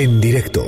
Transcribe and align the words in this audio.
En 0.00 0.18
directo 0.18 0.64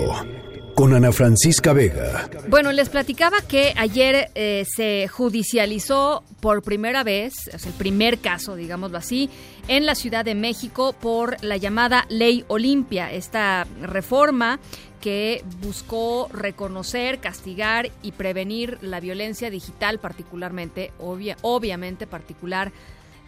con 0.74 0.92
Ana 0.92 1.10
Francisca 1.10 1.72
Vega. 1.72 2.28
Bueno, 2.48 2.70
les 2.70 2.90
platicaba 2.90 3.40
que 3.40 3.72
ayer 3.78 4.30
eh, 4.34 4.66
se 4.68 5.08
judicializó 5.08 6.22
por 6.40 6.62
primera 6.62 7.02
vez, 7.02 7.48
es 7.50 7.64
el 7.64 7.72
primer 7.72 8.18
caso, 8.18 8.56
digámoslo 8.56 8.98
así, 8.98 9.30
en 9.68 9.86
la 9.86 9.94
Ciudad 9.94 10.26
de 10.26 10.34
México 10.34 10.92
por 10.92 11.42
la 11.42 11.56
llamada 11.56 12.04
Ley 12.10 12.44
Olimpia, 12.48 13.10
esta 13.10 13.66
reforma 13.80 14.60
que 15.00 15.42
buscó 15.62 16.28
reconocer, 16.30 17.18
castigar 17.18 17.90
y 18.02 18.12
prevenir 18.12 18.76
la 18.82 19.00
violencia 19.00 19.48
digital, 19.48 19.98
particularmente, 19.98 20.92
obvia, 20.98 21.38
obviamente 21.40 22.06
particular 22.06 22.70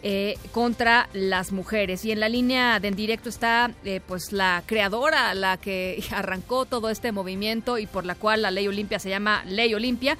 eh, 0.07 0.35
contra 0.53 1.09
las 1.15 1.51
mujeres. 1.51 2.05
Y 2.05 2.13
en 2.13 2.21
la 2.21 2.29
línea 2.29 2.79
de 2.79 2.89
en 2.89 2.95
directo 2.95 3.31
está 3.31 3.71
eh, 3.87 4.03
pues 4.07 4.33
la 4.33 4.63
creadora, 4.67 5.33
la 5.33 5.57
que 5.57 5.99
arrancó 6.15 6.67
todo 6.67 6.91
este 6.91 7.11
movimiento 7.11 7.79
y 7.79 7.87
por 7.87 8.05
la 8.05 8.15
cual 8.15 8.43
la 8.43 8.51
ley 8.51 8.69
Olimpia 8.69 8.99
se 8.99 9.09
llama 9.09 9.43
Ley 9.47 9.73
Olimpia. 9.73 10.19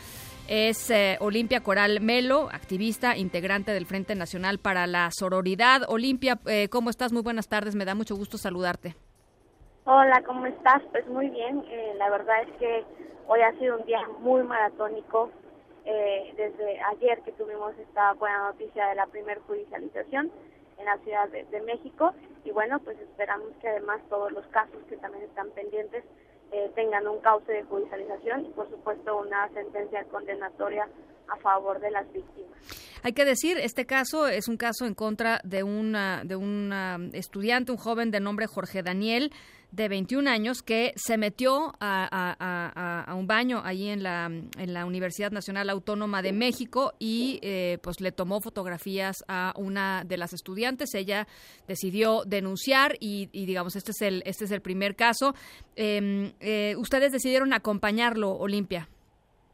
Es 0.49 0.91
eh, 0.91 1.19
Olimpia 1.21 1.61
Coral 1.61 2.01
Melo, 2.01 2.49
activista, 2.51 3.19
integrante 3.19 3.73
del 3.73 3.85
Frente 3.85 4.15
Nacional 4.15 4.57
para 4.59 4.87
la 4.87 5.11
Sororidad. 5.11 5.83
Olimpia, 5.89 6.39
¿cómo 6.71 6.89
estás? 6.89 7.13
Muy 7.13 7.21
buenas 7.21 7.49
tardes, 7.49 7.75
me 7.75 7.85
da 7.85 7.95
mucho 7.95 8.17
gusto 8.17 8.39
saludarte. 8.39 8.95
Hola, 9.85 10.23
¿cómo 10.25 10.47
estás? 10.47 10.83
Pues 10.93 11.07
muy 11.09 11.29
bien, 11.29 11.63
la 11.99 12.09
verdad 12.09 12.43
es 12.49 12.57
que 12.59 12.85
hoy 13.29 13.41
ha 13.43 13.53
sido 13.59 13.77
un 13.77 13.85
día 13.85 14.01
muy 14.21 14.45
maratónico, 14.45 15.31
eh, 15.85 16.33
desde 16.37 16.81
ayer 16.81 17.21
que 17.23 17.33
tuvimos 17.33 17.77
esta 17.79 18.13
buena 18.15 18.51
noticia 18.51 18.89
de 18.89 18.95
la 18.95 19.07
primer 19.07 19.39
judicialización 19.41 20.31
en 20.79 20.85
la 20.85 20.99
Ciudad 20.99 21.29
de, 21.29 21.61
México 21.63 22.13
y 22.45 22.51
bueno, 22.51 22.79
pues 22.81 22.99
esperamos 23.01 23.49
que 23.61 23.69
además 23.69 24.01
todos 24.09 24.33
los 24.33 24.47
casos 24.49 24.83
que 24.89 24.97
también 24.97 25.25
están 25.25 25.51
pendientes 25.51 26.05
eh, 26.53 26.71
tengan 26.75 27.07
un 27.07 27.21
cauce 27.21 27.53
de 27.53 27.63
judicialización 27.65 28.47
y 28.47 28.49
por 28.51 28.69
supuesto 28.71 29.19
una 29.19 29.49
sentencia 29.51 30.05
condenatoria 30.05 30.89
a 31.29 31.37
favor 31.37 31.81
de 31.81 31.91
las 31.91 32.11
víctimas. 32.13 32.84
Hay 33.05 33.13
que 33.13 33.27
decir, 33.27 33.59
este 33.59 33.85
caso 33.85 34.29
es 34.29 34.49
un 34.49 34.57
caso 34.57 34.87
en 34.87 34.95
contra 34.95 35.39
de 35.45 35.63
una 35.63 36.25
de 36.25 36.37
un 36.37 36.73
estudiante, 37.13 37.71
un 37.71 37.77
joven 37.77 38.11
de 38.11 38.19
nombre 38.19 38.47
Jorge 38.47 38.83
Daniel, 38.83 39.31
de 39.73 39.91
21 39.91 40.31
años 40.31 40.63
que 40.63 40.95
se 40.97 41.19
metió 41.19 41.75
a, 41.81 43.15
un 43.15 43.27
baño 43.27 43.61
allí 43.63 43.91
en 43.91 44.03
la, 44.03 44.25
en 44.25 44.73
la 44.73 44.87
Universidad 44.87 45.33
Nacional 45.33 45.69
Autónoma 45.69 46.23
de 46.23 46.33
México 46.33 46.95
y 46.99 47.41
eh, 47.43 47.77
pues 47.83 48.01
le 48.01 48.11
tomó 48.11 48.41
fotografías 48.41 49.23
a 49.29 49.53
una 49.59 50.03
de 50.07 50.17
las 50.17 50.33
estudiantes. 50.33 50.95
Ella 50.95 51.29
decidió 51.69 52.23
denunciar 52.25 52.97
y, 53.01 53.27
digamos 53.27 53.77
este 53.77 53.91
es 53.91 54.01
el 54.01 54.23
este 54.25 54.47
es 54.47 54.51
el 54.51 54.63
primer 54.63 54.97
caso. 54.97 55.35
Em, 55.77 56.33
eh, 56.41 56.75
ustedes 56.79 57.13
decidieron 57.13 57.53
acompañarlo, 57.53 58.33
Olimpia. 58.33 58.89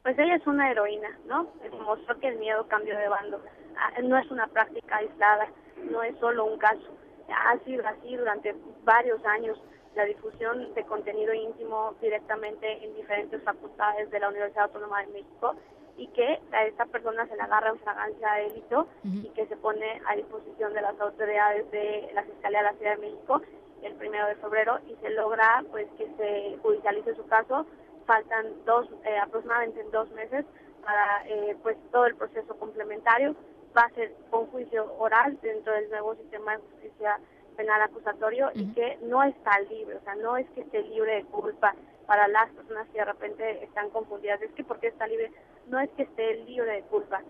Pues 0.03 0.19
ella 0.19 0.37
es 0.37 0.47
una 0.47 0.71
heroína, 0.71 1.19
¿no? 1.27 1.49
Demostró 1.63 2.19
que 2.19 2.29
el 2.29 2.39
miedo 2.39 2.67
cambió 2.69 2.97
de 2.97 3.09
bando. 3.09 3.41
Ah, 3.77 4.01
no 4.03 4.17
es 4.19 4.31
una 4.31 4.47
práctica 4.47 4.97
aislada, 4.97 5.49
no 5.91 6.03
es 6.03 6.17
solo 6.19 6.47
un 6.47 6.59
caso. 6.59 6.89
Ha 7.29 7.59
sido 7.65 7.87
así 7.87 8.17
durante 8.17 8.55
varios 8.85 9.25
años 9.27 9.61
la 9.95 10.05
difusión 10.05 10.73
de 10.75 10.85
contenido 10.85 11.35
íntimo 11.35 11.95
directamente 12.01 12.85
en 12.85 12.95
diferentes 12.95 13.43
facultades 13.43 14.11
de 14.11 14.21
la 14.21 14.29
Universidad 14.29 14.65
Autónoma 14.65 15.01
de 15.03 15.09
México 15.09 15.55
y 15.97 16.07
que 16.09 16.41
a 16.53 16.65
esta 16.65 16.87
persona 16.87 17.27
se 17.27 17.37
le 17.37 17.43
agarra 17.43 17.71
en 17.71 17.79
fragancia 17.81 18.33
de 18.33 18.43
delito 18.45 18.87
y 19.05 19.29
que 19.31 19.47
se 19.47 19.57
pone 19.57 20.01
a 20.07 20.17
disposición 20.17 20.73
de 20.73 20.81
las 20.81 20.99
autoridades 20.99 21.71
de 21.71 22.11
la 22.15 22.23
Fiscalía 22.23 22.61
de 22.61 22.65
la 22.65 22.75
Ciudad 22.75 22.97
de 22.97 23.03
México 23.03 23.43
el 23.83 23.95
primero 23.95 24.27
de 24.27 24.37
febrero 24.37 24.79
y 24.89 24.95
se 24.97 25.11
logra 25.11 25.65
pues 25.71 25.87
que 25.97 26.07
se 26.17 26.59
judicialice 26.63 27.15
su 27.15 27.27
caso. 27.27 27.67
Faltan 28.11 28.65
dos, 28.67 28.89
eh, 29.05 29.19
aproximadamente 29.19 29.85
dos 29.93 30.11
meses 30.11 30.45
para 30.83 31.23
eh, 31.29 31.57
pues 31.63 31.77
todo 31.93 32.07
el 32.07 32.17
proceso 32.17 32.57
complementario. 32.59 33.37
Va 33.77 33.83
a 33.83 33.91
ser 33.91 34.13
un 34.33 34.49
juicio 34.49 34.93
oral 34.99 35.39
dentro 35.41 35.73
del 35.75 35.89
nuevo 35.91 36.17
sistema 36.17 36.57
de 36.57 36.59
justicia 36.59 37.21
penal 37.57 37.83
acusatorio 37.83 38.51
y 38.53 38.67
que 38.73 38.99
no 39.03 39.23
está 39.23 39.61
libre, 39.61 39.95
o 39.95 40.01
sea, 40.01 40.17
no 40.17 40.37
es 40.37 40.51
que 40.57 40.63
esté 40.63 40.83
libre 40.83 41.15
de 41.15 41.25
culpa 41.27 41.73
para 42.07 42.27
las 42.27 42.51
personas 42.51 42.89
que 42.89 42.99
de 42.99 43.05
repente 43.05 43.63
están 43.63 43.91
confundidas, 43.91 44.43
es 44.43 44.51
que 44.55 44.65
porque 44.65 44.89
está 44.89 45.07
libre, 45.07 45.31
no 45.69 45.79
es 45.79 45.89
que 45.91 46.03
esté 46.03 46.35
libre 46.47 46.73
de 46.73 46.83
culpa. 46.83 47.23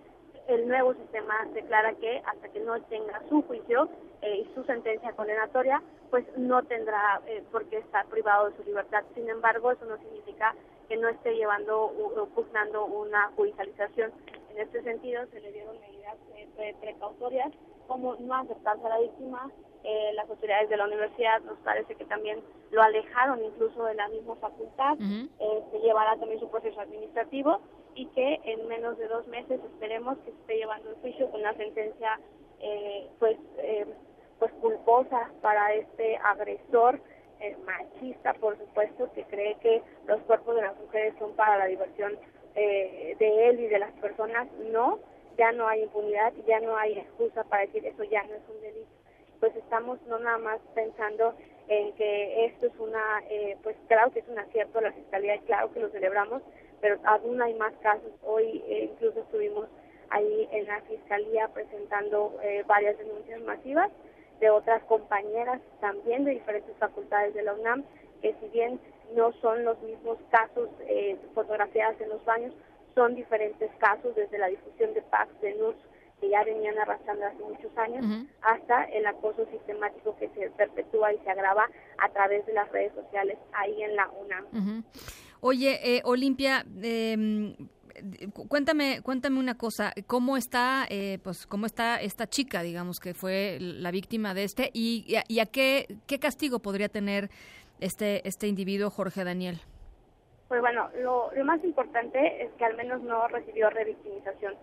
El 0.49 0.67
nuevo 0.67 0.95
sistema 0.95 1.47
declara 1.53 1.93
que 1.93 2.23
hasta 2.25 2.49
que 2.49 2.61
no 2.61 2.81
tenga 2.85 3.21
su 3.29 3.43
juicio 3.43 3.91
eh, 4.23 4.47
y 4.47 4.55
su 4.55 4.65
sentencia 4.65 5.13
condenatoria, 5.13 5.83
pues 6.11 6.25
no 6.37 6.63
tendrá 6.65 7.21
eh, 7.27 7.43
por 7.53 7.65
qué 7.67 7.79
estar 7.79 8.07
privado 8.07 8.51
de 8.51 8.57
su 8.57 8.65
libertad. 8.65 9.05
Sin 9.15 9.29
embargo, 9.29 9.71
eso 9.71 9.85
no 9.85 9.97
significa 9.99 10.55
que 10.91 10.97
no 10.97 11.09
esté 11.09 11.37
llevando 11.37 11.85
o 11.85 12.27
pugnando 12.35 12.85
una 12.85 13.31
judicialización. 13.37 14.13
En 14.51 14.59
este 14.59 14.83
sentido, 14.83 15.25
se 15.31 15.41
le 15.41 15.53
dieron 15.53 15.79
medidas 15.81 16.17
eh, 16.35 16.75
precautorias 16.81 17.53
como 17.87 18.15
no 18.17 18.35
aceptarse 18.35 18.87
a 18.87 18.89
la 18.89 19.01
víctima, 19.01 19.51
eh, 19.83 20.13
las 20.15 20.29
autoridades 20.29 20.69
de 20.69 20.77
la 20.77 20.85
universidad 20.85 21.41
nos 21.43 21.59
parece 21.59 21.95
que 21.95 22.05
también 22.05 22.41
lo 22.71 22.83
alejaron 22.83 23.43
incluso 23.45 23.85
de 23.85 23.95
la 23.95 24.09
misma 24.09 24.37
facultad, 24.37 24.97
eh, 25.01 25.63
se 25.73 25.79
llevará 25.81 26.17
también 26.17 26.39
su 26.39 26.49
proceso 26.51 26.81
administrativo 26.81 27.61
y 27.95 28.07
que 28.07 28.41
en 28.45 28.69
menos 28.69 28.99
de 28.99 29.09
dos 29.09 29.27
meses 29.27 29.61
esperemos 29.73 30.19
que 30.19 30.31
se 30.31 30.37
esté 30.39 30.57
llevando 30.59 30.91
el 30.91 30.97
juicio 30.97 31.31
con 31.31 31.41
una 31.41 31.55
sentencia 31.55 32.21
eh, 32.61 33.09
pues 33.19 33.37
pues 34.39 34.53
culposa 34.61 35.31
para 35.43 35.75
este 35.75 36.17
agresor 36.19 37.01
machista 37.65 38.35
por 38.35 38.57
supuesto 38.59 39.11
que 39.13 39.25
cree 39.25 39.57
que 39.57 39.83
los 40.07 40.21
cuerpos 40.23 40.57
de 40.57 40.63
las 40.63 40.77
mujeres 40.77 41.15
son 41.19 41.35
para 41.35 41.59
la 41.59 41.67
diversión 41.67 42.19
de 42.55 43.49
él 43.49 43.61
y 43.61 43.69
de 43.69 43.79
las 43.79 43.93
personas. 43.93 44.49
No 44.73 44.99
ya 45.39 45.53
no 45.53 45.67
hay 45.69 45.83
impunidad 45.83 46.33
ya 46.47 46.61
no 46.61 46.77
hay 46.77 46.99
excusa 46.99 47.45
para 47.45 47.63
decir 47.63 47.87
eso 47.87 48.05
ya 48.05 48.23
no 48.25 48.35
es 48.35 48.43
un 48.49 48.61
delito. 48.61 48.91
Pues 49.39 49.57
estamos 49.57 49.99
no 50.07 50.19
nada 50.19 50.39
más 50.39 50.61
pensando 50.75 51.35
en 51.71 51.93
que 51.93 52.47
esto 52.47 52.67
es 52.67 52.73
una, 52.79 53.23
eh, 53.31 53.57
pues 53.63 53.77
claro 53.87 54.11
que 54.11 54.19
es 54.19 54.29
un 54.29 54.39
acierto 54.39 54.81
la 54.81 54.93
fiscalía 54.93 55.37
y 55.37 55.41
claro 55.41 55.73
que 55.73 55.79
lo 55.79 55.89
celebramos, 55.91 56.43
pero 56.81 56.99
aún 57.05 57.41
hay 57.41 57.55
más 57.55 57.73
casos. 57.81 58.11
Hoy 58.25 58.63
eh, 58.67 58.91
incluso 58.93 59.21
estuvimos 59.21 59.69
ahí 60.11 60.49
en 60.51 60.67
la 60.67 60.81
fiscalía 60.83 61.47
presentando 61.55 62.37
eh, 62.43 62.65
varias 62.67 62.99
denuncias 62.99 63.41
masivas 63.43 63.91
de 64.41 64.51
otras 64.51 64.83
compañeras 64.85 65.61
también 65.81 66.25
de 66.25 66.33
diferentes 66.33 66.77
facultades 66.79 67.35
de 67.35 67.43
la 67.43 67.55
UNAM, 67.55 67.85
que 68.23 68.35
si 68.41 68.49
bien 68.49 68.81
no 69.15 69.33
son 69.41 69.65
los 69.65 69.81
mismos 69.83 70.19
casos 70.31 70.69
fotografiados 71.35 72.01
en 72.01 72.09
los 72.09 72.25
baños, 72.25 72.55
son 72.95 73.15
diferentes 73.15 73.71
casos 73.79 74.15
desde 74.15 74.39
la 74.39 74.49
difusión 74.49 74.95
de 74.95 75.03
PACs, 75.03 75.41
de 75.41 75.55
NURS, 75.55 75.77
que 76.21 76.29
ya 76.29 76.45
venían 76.45 76.79
arrastrando 76.79 77.25
hace 77.25 77.43
muchos 77.43 77.77
años, 77.79 78.05
hasta 78.43 78.85
el 78.85 79.07
acoso 79.07 79.47
sistemático 79.51 80.17
que 80.17 80.29
se 80.31 80.51
perpetúa 80.51 81.13
y 81.15 81.19
se 81.19 81.31
agrava 81.31 81.69
a 81.99 82.09
través 82.11 82.45
de 82.47 82.53
las 82.53 82.71
redes 82.71 82.93
sociales 82.95 83.39
ahí 83.53 83.83
en 83.83 83.97
la 83.97 84.09
UNAM. 84.11 84.85
Oye, 85.41 85.81
eh, 85.83 86.03
Olimpia, 86.05 86.65
em, 86.83 87.57
cuéntame, 88.49 89.01
cuéntame 89.03 89.39
una 89.39 89.57
cosa, 89.57 89.93
¿cómo 90.07 90.37
está, 90.37 90.87
eh, 90.89 91.19
pues, 91.23 91.47
cómo 91.47 91.67
está 91.67 92.01
esta 92.01 92.27
chica, 92.27 92.63
digamos, 92.63 93.01
que 93.01 93.15
fue 93.15 93.59
la 93.61 93.91
víctima 93.91 94.35
de 94.35 94.45
este, 94.45 94.71
y, 94.73 95.05
y 95.29 95.39
a, 95.41 95.47
qué, 95.47 95.87
qué 96.07 96.19
castigo 96.19 96.61
podría 96.61 96.89
tener 96.89 97.31
este, 97.81 98.27
este 98.29 98.47
individuo, 98.47 98.91
Jorge 98.91 99.25
Daniel? 99.25 99.61
Pues 100.51 100.63
bueno, 100.63 100.91
lo, 100.99 101.31
más 101.45 101.63
importante 101.63 102.43
es 102.43 102.51
que 102.55 102.65
al 102.65 102.77
menos 102.77 103.01
no 103.03 103.29
recibió 103.29 103.71
revictimización, 103.71 104.57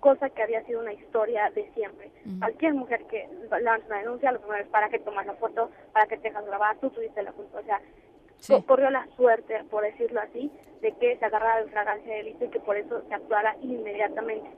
cosa 0.00 0.30
que 0.30 0.42
había 0.42 0.64
sido 0.64 0.80
una 0.80 0.94
historia 0.94 1.50
de 1.54 1.70
siempre. 1.74 2.10
Cualquier 2.38 2.72
mujer 2.72 3.04
que 3.04 3.28
lanza 3.60 3.86
una 3.86 3.98
denuncia, 3.98 4.32
lo 4.32 4.40
primero 4.40 4.64
es 4.64 4.70
para 4.70 4.88
que 4.88 4.98
tomas 4.98 5.26
la 5.26 5.34
foto, 5.34 5.70
para 5.92 6.06
que 6.06 6.16
te 6.16 6.28
dejas 6.28 6.46
grabar, 6.46 6.78
tú 6.78 6.88
tuviste 6.88 7.22
la 7.22 7.32
culpa. 7.32 7.58
O 7.58 7.62
sea, 7.64 7.82
corrió 8.66 8.90
la 8.90 9.06
suerte, 9.16 9.62
por 9.70 9.84
decirlo 9.84 10.20
así, 10.20 10.50
de 10.80 10.92
que 10.92 11.16
se 11.18 11.24
agarrara 11.24 11.62
de 11.62 11.70
fragancia 11.70 12.12
de 12.12 12.18
delito 12.18 12.44
y 12.44 12.50
que 12.50 12.60
por 12.60 12.76
eso 12.76 13.02
se 13.08 13.14
actuara 13.14 13.56
inmediatamente. 13.62 14.48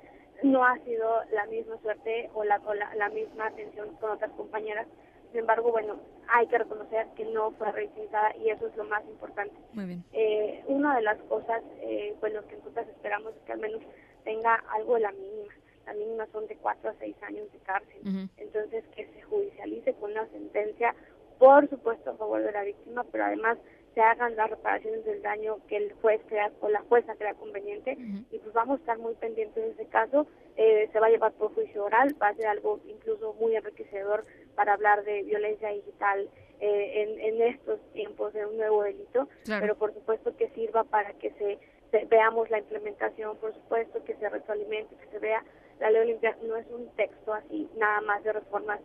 No 0.43 0.65
ha 0.65 0.79
sido 0.85 1.23
la 1.33 1.47
misma 1.47 1.79
suerte 1.79 2.31
o 2.35 2.45
la, 2.45 2.61
o 2.65 2.75
la 2.75 3.09
misma 3.11 3.47
atención 3.47 3.95
con 3.97 4.11
otras 4.11 4.31
compañeras 4.33 4.87
sin 5.31 5.41
embargo, 5.41 5.71
bueno, 5.73 5.97
hay 6.29 6.47
que 6.47 6.59
reconocer 6.59 7.07
que 7.17 7.25
no 7.27 7.51
fue 7.53 7.71
revictimizada 7.73 8.35
y 8.37 8.51
eso 8.51 8.67
es 8.67 8.77
lo 8.77 8.85
más 8.85 9.05
importante. 9.07 9.55
Muy 9.73 9.85
bien. 9.85 10.05
Eh, 10.13 10.65
una 10.67 10.97
de 10.97 11.03
las 11.03 11.19
cosas, 11.23 11.63
eh, 11.81 12.15
pues 12.21 12.33
lo 12.33 12.47
que 12.47 12.57
nosotros 12.57 12.89
esperamos 12.89 13.35
es 13.35 13.43
que 13.43 13.53
al 13.53 13.59
menos 13.59 13.83
tenga 14.25 14.55
algo 14.73 14.95
de 14.95 15.01
la 15.01 15.13
mínima. 15.13 15.53
La 15.87 15.93
mínima 15.95 16.27
son 16.33 16.47
de 16.47 16.57
cuatro 16.57 16.91
a 16.91 16.95
seis 16.99 17.17
años 17.23 17.51
de 17.53 17.59
cárcel. 17.61 18.29
Entonces, 18.37 18.85
que 18.95 19.07
se 19.07 19.23
judicialice 19.23 19.95
con 19.95 20.13
una 20.13 20.27
sentencia, 20.29 20.95
por 21.39 21.69
supuesto, 21.69 22.11
a 22.11 22.17
favor 22.17 22.43
de 22.43 22.53
la 22.53 22.63
víctima, 22.63 23.05
pero 23.11 23.25
además 23.25 23.59
se 23.99 24.03
hagan 24.03 24.37
las 24.37 24.49
reparaciones 24.49 25.05
del 25.05 25.21
daño 25.23 25.59
que 25.67 25.77
el 25.77 25.93
juez 25.95 26.21
crea 26.29 26.53
o 26.61 26.69
la 26.69 26.83
jueza 26.83 27.17
crea 27.17 27.35
conveniente 27.35 27.99
y 28.31 28.39
pues 28.39 28.53
vamos 28.53 28.77
a 28.77 28.81
estar 28.81 28.99
muy 28.99 29.15
pendientes 29.15 29.57
de 29.61 29.71
ese 29.73 29.87
caso. 29.87 30.29
Eh, 30.57 30.89
se 30.93 31.01
va 31.01 31.09
a 31.09 31.11
llevar 31.11 31.33
por 31.33 31.53
juicio 31.53 31.85
oral, 31.85 32.15
va 32.23 32.29
a 32.29 32.35
ser 32.35 32.47
algo 32.47 32.79
incluso 32.87 33.35
muy 33.41 33.57
enriquecedor 33.57 34.25
para 34.55 34.75
hablar 34.75 35.03
de 35.03 35.25
violencia 35.25 35.71
digital 35.71 36.31
eh, 36.61 37.03
en, 37.03 37.21
en, 37.21 37.43
estos 37.43 37.81
tiempos 37.93 38.33
de 38.35 38.47
un 38.47 38.57
nuevo 38.57 38.85
delito. 38.85 39.29
Pero 39.45 39.75
por 39.75 39.93
supuesto 39.93 40.37
que 40.37 40.49
sirva 40.51 40.85
para 40.85 41.15
que 41.15 41.33
se, 41.33 41.59
veamos 42.07 42.51
la 42.51 42.59
implementación, 42.61 43.37
por 43.39 43.53
supuesto 43.53 44.05
que 44.05 44.15
se 44.15 44.29
retroalimente, 44.29 44.95
que 44.95 45.11
se 45.11 45.19
vea. 45.19 45.43
La 45.81 45.91
ley 45.91 46.03
olimpia 46.03 46.37
no 46.47 46.55
es 46.55 46.69
un 46.71 46.89
texto 46.95 47.35
así 47.35 47.69
nada 47.77 48.01
más 48.03 48.23
de 48.23 48.33
reformas 48.33 48.79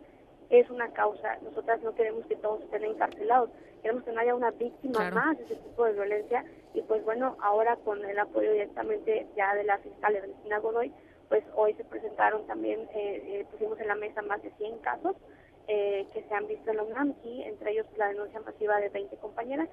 es 0.50 0.68
una 0.70 0.92
causa. 0.92 1.38
Nosotras 1.42 1.80
no 1.82 1.94
queremos 1.94 2.26
que 2.26 2.36
todos 2.36 2.62
estén 2.62 2.84
encarcelados, 2.84 3.50
queremos 3.82 4.04
que 4.04 4.12
no 4.12 4.20
haya 4.20 4.34
una 4.34 4.50
víctima 4.50 5.10
más 5.10 5.38
de 5.38 5.44
ese 5.44 5.56
tipo 5.56 5.84
de 5.84 5.92
violencia. 5.92 6.44
Y 6.74 6.82
pues 6.82 7.04
bueno, 7.04 7.36
ahora 7.40 7.76
con 7.76 8.04
el 8.04 8.18
apoyo 8.18 8.52
directamente 8.52 9.26
ya 9.36 9.54
de 9.54 9.64
la 9.64 9.78
fiscal 9.78 10.16
Evelina 10.16 10.58
Godoy, 10.58 10.92
pues 11.28 11.44
hoy 11.54 11.74
se 11.74 11.84
presentaron 11.84 12.46
también, 12.46 12.80
eh, 12.94 13.22
eh, 13.40 13.46
pusimos 13.50 13.78
en 13.80 13.88
la 13.88 13.94
mesa 13.94 14.22
más 14.22 14.42
de 14.42 14.50
100 14.52 14.78
casos 14.78 15.16
eh, 15.66 16.06
que 16.12 16.22
se 16.22 16.34
han 16.34 16.46
visto 16.46 16.70
en 16.70 16.76
la 16.76 16.82
UNAM 16.82 17.14
y 17.24 17.42
entre 17.42 17.72
ellos 17.72 17.86
la 17.96 18.08
denuncia 18.08 18.40
masiva 18.40 18.78
de 18.78 18.90
20 18.90 19.16
compañeras 19.16 19.68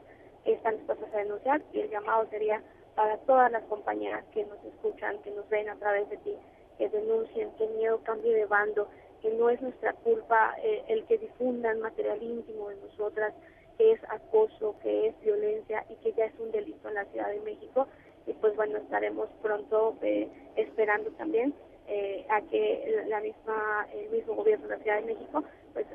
que 0.45 0.53
están 0.53 0.77
dispuestas 0.77 1.13
a 1.13 1.17
denunciar 1.17 1.61
y 1.73 1.81
el 1.81 1.89
llamado 1.89 2.25
sería 2.29 2.61
para 2.95 3.17
todas 3.19 3.51
las 3.51 3.63
compañeras 3.63 4.23
que 4.33 4.45
nos 4.45 4.63
escuchan, 4.65 5.21
que 5.21 5.31
nos 5.31 5.47
ven 5.49 5.69
a 5.69 5.75
través 5.75 6.09
de 6.09 6.17
ti, 6.17 6.35
que 6.77 6.89
denuncien, 6.89 7.51
que 7.57 7.67
miedo 7.67 7.99
cambie 8.03 8.33
de 8.33 8.45
bando, 8.45 8.87
que 9.21 9.31
no 9.31 9.49
es 9.49 9.61
nuestra 9.61 9.93
culpa 9.93 10.55
eh, 10.63 10.83
el 10.87 11.05
que 11.05 11.17
difundan 11.17 11.79
material 11.79 12.21
íntimo 12.21 12.69
de 12.69 12.75
nosotras, 12.77 13.33
que 13.77 13.91
es 13.91 13.99
acoso, 14.09 14.75
que 14.81 15.07
es 15.07 15.21
violencia 15.21 15.85
y 15.89 15.95
que 15.95 16.13
ya 16.13 16.25
es 16.25 16.33
un 16.39 16.51
delito 16.51 16.89
en 16.89 16.95
la 16.95 17.05
Ciudad 17.05 17.29
de 17.29 17.39
México. 17.41 17.87
Y 18.27 18.33
pues 18.33 18.55
bueno, 18.55 18.77
estaremos 18.77 19.29
pronto 19.41 19.95
eh, 20.01 20.27
esperando 20.55 21.11
también 21.11 21.53
eh, 21.87 22.25
a 22.29 22.41
que 22.41 23.03
la 23.07 23.19
misma 23.21 23.87
el 23.93 24.09
mismo 24.09 24.35
gobierno 24.35 24.67
de 24.67 24.77
la 24.77 24.83
Ciudad 24.83 24.99
de 24.99 25.13
México 25.13 25.43
pues 25.73 25.85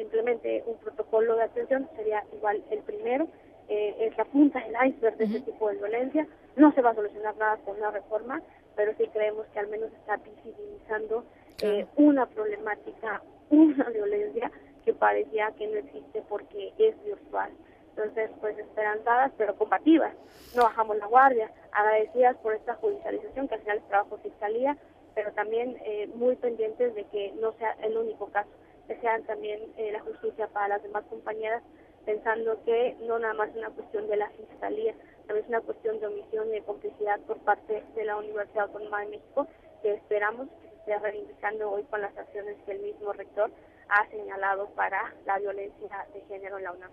implemente 0.00 0.62
un 0.66 0.76
protocolo 0.76 1.36
de 1.36 1.42
atención. 1.42 1.88
Sería 1.96 2.24
igual 2.32 2.62
el 2.70 2.80
primero. 2.80 3.26
Es 3.66 4.16
la 4.18 4.26
punta 4.26 4.60
del 4.60 4.90
iceberg 4.90 5.16
de 5.16 5.24
este 5.24 5.40
tipo 5.40 5.70
de 5.70 5.76
violencia. 5.76 6.26
No 6.54 6.70
se 6.72 6.82
va 6.82 6.90
a 6.90 6.94
solucionar 6.94 7.34
nada 7.36 7.56
con 7.64 7.80
la 7.80 7.90
reforma 7.90 8.42
pero 8.76 8.92
sí 8.98 9.04
creemos 9.12 9.46
que 9.52 9.58
al 9.58 9.68
menos 9.68 9.92
está 9.92 10.16
visibilizando 10.16 11.24
eh, 11.62 11.86
una 11.96 12.26
problemática, 12.26 13.22
una 13.50 13.88
violencia 13.90 14.50
que 14.84 14.92
parecía 14.92 15.52
que 15.52 15.66
no 15.66 15.78
existe 15.78 16.22
porque 16.28 16.72
es 16.78 17.02
virtual. 17.04 17.50
Entonces, 17.96 18.30
pues 18.40 18.58
esperanzadas, 18.58 19.32
pero 19.38 19.56
combativas. 19.56 20.12
No 20.56 20.64
bajamos 20.64 20.96
la 20.96 21.06
guardia, 21.06 21.50
agradecidas 21.72 22.36
por 22.38 22.54
esta 22.54 22.74
judicialización 22.74 23.48
que 23.48 23.54
al 23.54 23.60
final 23.60 23.78
es 23.78 23.88
trabajo 23.88 24.18
fiscalía, 24.18 24.76
pero 25.14 25.32
también 25.32 25.76
eh, 25.84 26.08
muy 26.14 26.34
pendientes 26.36 26.94
de 26.94 27.04
que 27.04 27.32
no 27.40 27.52
sea 27.52 27.76
el 27.82 27.96
único 27.96 28.26
caso, 28.26 28.50
que 28.88 28.96
sean 29.00 29.22
también 29.24 29.60
eh, 29.76 29.92
la 29.92 30.00
justicia 30.00 30.48
para 30.48 30.68
las 30.68 30.82
demás 30.82 31.04
compañeras, 31.08 31.62
pensando 32.04 32.62
que 32.64 32.96
no 33.06 33.18
nada 33.18 33.34
más 33.34 33.50
es 33.50 33.56
una 33.56 33.70
cuestión 33.70 34.08
de 34.08 34.16
la 34.16 34.28
fiscalía, 34.30 34.94
también 35.26 35.44
es 35.44 35.48
una 35.48 35.60
cuestión 35.60 36.00
de 36.00 36.06
omisión 36.08 36.48
y 36.48 36.52
de 36.52 36.62
complicidad 36.62 37.20
por 37.20 37.38
parte 37.38 37.84
de 37.94 38.04
la 38.04 38.16
Universidad 38.16 38.64
Autónoma 38.64 39.00
de 39.00 39.10
México, 39.10 39.46
que 39.82 39.92
esperamos 39.94 40.48
reivindicando 40.86 41.70
hoy 41.70 41.82
con 41.84 42.00
las 42.00 42.16
acciones 42.16 42.56
que 42.66 42.72
el 42.72 42.80
mismo 42.80 43.12
rector 43.12 43.50
ha 43.88 44.08
señalado 44.10 44.68
para 44.74 45.14
la 45.26 45.38
violencia 45.38 46.06
de 46.12 46.20
género 46.22 46.58
en 46.58 46.64
la 46.64 46.72
UNAM. 46.72 46.90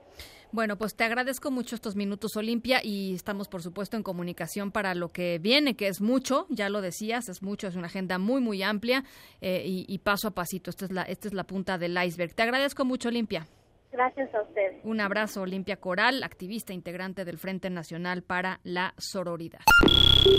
Bueno, 0.52 0.78
pues 0.78 0.96
te 0.96 1.04
agradezco 1.04 1.50
mucho 1.50 1.76
estos 1.76 1.96
minutos, 1.96 2.36
Olimpia, 2.36 2.82
y 2.84 3.16
estamos, 3.16 3.48
por 3.48 3.62
supuesto, 3.62 3.96
en 3.96 4.04
comunicación 4.04 4.72
para 4.72 4.94
lo 4.96 5.10
que 5.10 5.40
viene, 5.40 5.76
que 5.76 5.88
es 5.88 6.02
mucho, 6.02 6.46
ya 6.50 6.70
lo 6.70 6.82
decías, 6.82 7.30
es 7.30 7.42
mucho, 7.42 7.68
es 7.68 7.76
una 7.76 7.88
agenda 7.88 8.18
muy, 8.18 8.42
muy 8.42 8.62
amplia 8.62 9.04
eh, 9.40 9.64
y, 9.66 9.98
paso 10.00 10.28
a 10.28 10.32
pasito. 10.32 10.70
Esta 10.70 10.86
es, 10.86 10.92
la, 10.92 11.04
esta 11.04 11.28
es 11.28 11.34
la 11.34 11.46
punta 11.46 11.78
del 11.78 11.98
iceberg. 12.04 12.34
Te 12.34 12.44
agradezco 12.44 12.84
mucho, 12.84 13.10
Olimpia. 13.10 13.48
Gracias 13.92 14.34
a 14.34 14.42
usted. 14.42 14.72
Un 14.84 15.02
abrazo, 15.02 15.42
Olimpia 15.42 15.78
Coral, 15.78 16.24
activista 16.24 16.74
integrante 16.74 17.26
del 17.26 17.38
Frente 17.38 17.70
Nacional 17.70 18.24
para 18.24 18.60
la 18.64 18.94
Sororidad. 18.98 19.62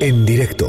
En 0.01 0.25
directo, 0.25 0.69